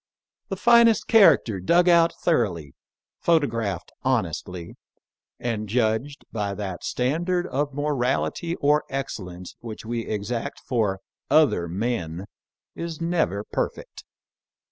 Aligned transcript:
The 0.49 0.55
finest 0.55 1.05
character 1.07 1.59
dug 1.59 1.87
out 1.87 2.11
thoroughly, 2.23 2.73
photographed 3.19 3.91
hon 4.01 4.23
estly, 4.25 4.73
and 5.39 5.69
judged 5.69 6.25
by 6.31 6.55
that 6.55 6.83
standard 6.83 7.45
of 7.45 7.75
morality 7.75 8.55
or 8.55 8.83
excellence 8.89 9.55
which 9.59 9.85
we 9.85 10.07
exact 10.07 10.59
for 10.61 11.01
other 11.29 11.67
men 11.67 12.25
is 12.73 12.99
never 12.99 13.43
perfect. 13.43 14.03